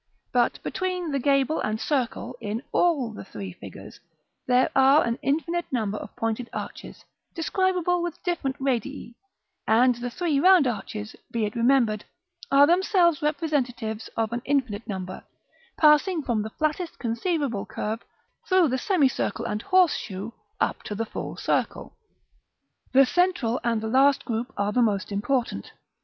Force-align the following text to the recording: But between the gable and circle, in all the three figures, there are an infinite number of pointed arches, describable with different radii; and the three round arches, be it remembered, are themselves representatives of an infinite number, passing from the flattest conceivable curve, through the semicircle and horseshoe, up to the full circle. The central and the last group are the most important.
But 0.33 0.57
between 0.63 1.11
the 1.11 1.19
gable 1.19 1.59
and 1.61 1.79
circle, 1.79 2.35
in 2.41 2.63
all 2.71 3.11
the 3.13 3.23
three 3.23 3.53
figures, 3.53 3.99
there 4.47 4.71
are 4.75 5.03
an 5.03 5.19
infinite 5.21 5.71
number 5.71 5.99
of 5.99 6.15
pointed 6.15 6.49
arches, 6.51 7.05
describable 7.35 8.01
with 8.01 8.23
different 8.23 8.55
radii; 8.59 9.13
and 9.67 9.93
the 9.93 10.09
three 10.09 10.39
round 10.39 10.65
arches, 10.65 11.15
be 11.29 11.45
it 11.45 11.55
remembered, 11.55 12.03
are 12.49 12.65
themselves 12.65 13.21
representatives 13.21 14.07
of 14.17 14.33
an 14.33 14.41
infinite 14.43 14.87
number, 14.87 15.23
passing 15.77 16.23
from 16.23 16.41
the 16.41 16.49
flattest 16.49 16.97
conceivable 16.97 17.67
curve, 17.67 17.99
through 18.49 18.69
the 18.69 18.79
semicircle 18.79 19.45
and 19.45 19.61
horseshoe, 19.61 20.31
up 20.59 20.81
to 20.81 20.95
the 20.95 21.05
full 21.05 21.37
circle. 21.37 21.95
The 22.91 23.05
central 23.05 23.59
and 23.63 23.81
the 23.81 23.87
last 23.87 24.25
group 24.25 24.51
are 24.57 24.71
the 24.71 24.81
most 24.81 25.11
important. 25.11 25.73